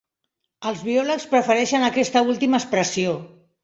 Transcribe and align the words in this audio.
Els 0.69 0.81
biòlegs 0.87 1.29
prefereixen 1.35 1.87
aquesta 1.93 2.27
última 2.35 2.65
expressió. 2.65 3.19